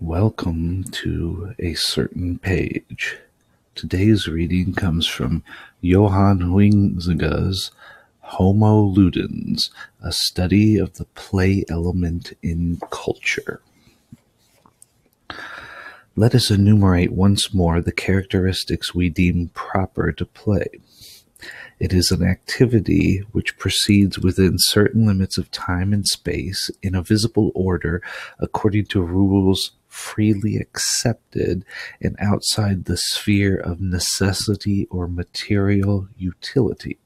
Welcome 0.00 0.84
to 0.92 1.56
A 1.58 1.74
Certain 1.74 2.38
Page. 2.38 3.18
Today's 3.74 4.28
reading 4.28 4.72
comes 4.72 5.08
from 5.08 5.42
Johan 5.80 6.38
Huizinga's 6.38 7.72
Homo 8.20 8.94
Ludens, 8.94 9.70
a 10.00 10.12
study 10.12 10.76
of 10.76 10.94
the 10.94 11.04
play 11.16 11.64
element 11.68 12.32
in 12.44 12.80
culture. 12.92 13.60
Let 16.14 16.32
us 16.32 16.48
enumerate 16.48 17.10
once 17.10 17.52
more 17.52 17.80
the 17.80 17.90
characteristics 17.90 18.94
we 18.94 19.08
deem 19.08 19.50
proper 19.52 20.12
to 20.12 20.24
play. 20.24 20.68
It 21.80 21.92
is 21.92 22.12
an 22.12 22.22
activity 22.22 23.24
which 23.32 23.58
proceeds 23.58 24.16
within 24.16 24.54
certain 24.58 25.06
limits 25.06 25.38
of 25.38 25.50
time 25.50 25.92
and 25.92 26.06
space 26.06 26.70
in 26.84 26.94
a 26.94 27.02
visible 27.02 27.50
order 27.56 28.00
according 28.38 28.86
to 28.86 29.02
rules 29.02 29.72
freely 29.98 30.56
accepted 30.56 31.64
and 32.00 32.16
outside 32.20 32.84
the 32.84 32.96
sphere 32.96 33.56
of 33.56 33.80
necessity 33.80 34.86
or 34.90 35.08
material 35.08 36.08
utility. 36.16 36.98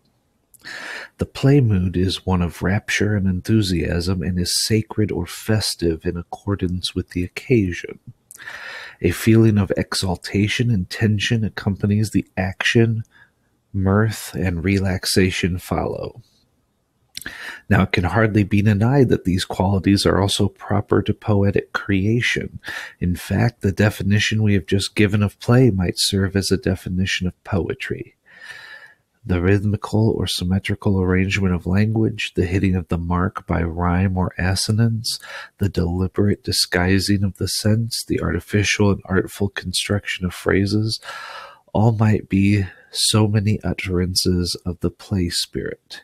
The 1.19 1.27
play 1.27 1.61
mood 1.61 1.97
is 1.97 2.25
one 2.27 2.43
of 2.43 2.63
rapture 2.63 3.17
and 3.17 3.27
enthusiasm 3.27 4.23
and 4.23 4.39
is 4.39 4.65
sacred 4.67 5.11
or 5.11 5.27
festive 5.27 6.05
in 6.05 6.17
accordance 6.17 6.95
with 6.95 7.11
the 7.11 7.25
occasion. 7.25 7.99
A 9.01 9.11
feeling 9.11 9.59
of 9.59 9.73
exaltation 9.77 10.71
and 10.71 10.89
tension 10.89 11.45
accompanies 11.45 12.11
the 12.11 12.27
action, 12.37 13.03
mirth 13.73 14.35
and 14.35 14.63
relaxation 14.63 15.59
follow. 15.59 16.23
Now, 17.73 17.85
it 17.85 17.93
can 17.93 18.05
hardly 18.05 18.45
be 18.45 18.61
denied 18.61 19.09
that 19.09 19.25
these 19.25 19.47
qualities 19.47 20.05
are 20.05 20.21
also 20.21 20.49
proper 20.49 21.01
to 21.01 21.15
poetic 21.15 21.73
creation. 21.73 22.61
In 23.01 23.17
fact, 23.17 23.63
the 23.63 23.73
definition 23.73 24.43
we 24.43 24.53
have 24.53 24.67
just 24.67 24.95
given 24.95 25.23
of 25.23 25.41
play 25.41 25.71
might 25.71 25.95
serve 25.97 26.37
as 26.37 26.51
a 26.51 26.59
definition 26.59 27.27
of 27.27 27.45
poetry. 27.45 28.15
The 29.25 29.41
rhythmical 29.41 30.11
or 30.11 30.27
symmetrical 30.27 31.01
arrangement 31.01 31.55
of 31.55 31.67
language, 31.67 32.35
the 32.35 32.45
hitting 32.45 32.77
of 32.77 32.89
the 32.89 32.99
mark 32.99 33.47
by 33.47 33.63
rhyme 33.63 34.19
or 34.19 34.35
assonance, 34.37 35.19
the 35.57 35.71
deliberate 35.71 36.45
disguising 36.45 37.25
of 37.25 37.39
the 37.39 37.49
sense, 37.49 38.05
the 38.07 38.21
artificial 38.21 38.91
and 38.91 39.01
artful 39.07 39.49
construction 39.49 40.27
of 40.27 40.35
phrases, 40.35 41.01
all 41.73 41.93
might 41.93 42.29
be 42.29 42.67
so 42.91 43.27
many 43.27 43.59
utterances 43.65 44.61
of 44.67 44.79
the 44.81 44.91
play 44.91 45.31
spirit. 45.31 46.03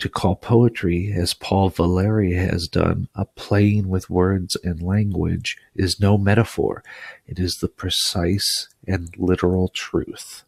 To 0.00 0.10
call 0.10 0.36
poetry, 0.36 1.10
as 1.14 1.32
Paul 1.32 1.70
Valéry 1.70 2.36
has 2.36 2.68
done, 2.68 3.08
a 3.14 3.24
playing 3.24 3.88
with 3.88 4.10
words 4.10 4.54
and 4.62 4.82
language, 4.82 5.56
is 5.74 5.98
no 5.98 6.18
metaphor, 6.18 6.84
it 7.26 7.38
is 7.38 7.56
the 7.60 7.68
precise 7.68 8.68
and 8.86 9.08
literal 9.16 9.68
truth. 9.74 10.44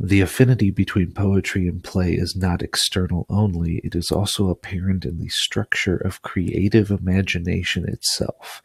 The 0.00 0.20
affinity 0.20 0.70
between 0.70 1.10
poetry 1.10 1.66
and 1.66 1.82
play 1.82 2.12
is 2.12 2.36
not 2.36 2.62
external 2.62 3.26
only, 3.28 3.80
it 3.82 3.96
is 3.96 4.12
also 4.12 4.48
apparent 4.48 5.04
in 5.04 5.18
the 5.18 5.28
structure 5.30 5.96
of 5.96 6.22
creative 6.22 6.92
imagination 6.92 7.88
itself, 7.88 8.62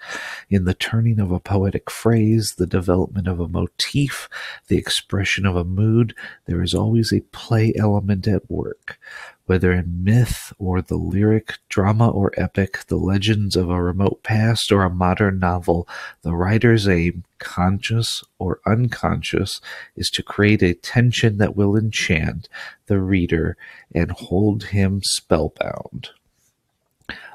in 0.49 0.65
the 0.65 0.75
turning 0.75 1.19
of 1.19 1.31
a 1.31 1.39
poetic 1.39 1.89
phrase, 1.89 2.53
the 2.59 2.67
development 2.67 3.27
of 3.27 3.39
a 3.39 3.47
motif, 3.47 4.29
the 4.67 4.77
expression 4.77 5.47
of 5.47 5.55
a 5.55 5.63
mood, 5.63 6.13
there 6.45 6.61
is 6.61 6.75
always 6.75 7.11
a 7.11 7.21
play 7.31 7.73
element 7.79 8.27
at 8.27 8.47
work. 8.51 8.99
Whether 9.45 9.73
in 9.73 10.05
myth 10.05 10.53
or 10.57 10.81
the 10.81 10.95
lyric, 10.95 11.55
drama 11.67 12.09
or 12.09 12.31
epic, 12.37 12.85
the 12.87 12.95
legends 12.95 13.57
of 13.57 13.69
a 13.69 13.83
remote 13.83 14.23
past 14.23 14.71
or 14.71 14.83
a 14.83 14.89
modern 14.89 15.39
novel, 15.39 15.85
the 16.21 16.33
writer's 16.33 16.87
aim, 16.87 17.25
conscious 17.39 18.23
or 18.39 18.61
unconscious, 18.65 19.59
is 19.97 20.09
to 20.11 20.23
create 20.23 20.63
a 20.63 20.73
tension 20.73 21.39
that 21.39 21.57
will 21.57 21.75
enchant 21.75 22.47
the 22.85 23.01
reader 23.01 23.57
and 23.93 24.11
hold 24.11 24.65
him 24.65 25.01
spellbound. 25.03 26.11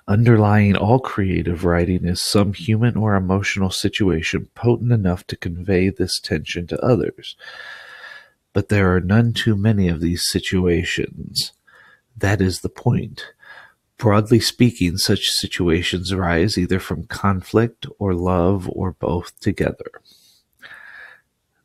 Underlying 0.08 0.74
all 0.74 1.00
creative 1.00 1.66
writing 1.66 2.06
is 2.06 2.22
some 2.22 2.54
human 2.54 2.96
or 2.96 3.14
emotional 3.14 3.70
situation 3.70 4.48
potent 4.54 4.92
enough 4.92 5.26
to 5.26 5.36
convey 5.36 5.90
this 5.90 6.18
tension 6.18 6.66
to 6.68 6.82
others. 6.82 7.36
But 8.54 8.70
there 8.70 8.94
are 8.96 9.00
none 9.00 9.34
too 9.34 9.54
many 9.54 9.88
of 9.88 10.00
these 10.00 10.22
situations. 10.30 11.52
That 12.20 12.40
is 12.40 12.60
the 12.60 12.68
point. 12.68 13.32
Broadly 13.96 14.40
speaking, 14.40 14.96
such 14.96 15.24
situations 15.24 16.12
arise 16.12 16.58
either 16.58 16.80
from 16.80 17.06
conflict 17.06 17.86
or 17.98 18.14
love 18.14 18.68
or 18.70 18.92
both 18.92 19.38
together. 19.40 19.90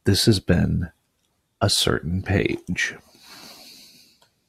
This 0.03 0.25
has 0.25 0.39
been 0.39 0.91
a 1.61 1.69
certain 1.69 2.21
page. 2.21 2.95